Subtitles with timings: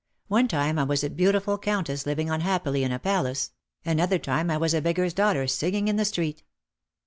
[0.29, 3.51] One time I was a beautiful countess living unhappily in a palace,
[3.85, 6.41] another time I was a beggar's daughter singing in the street.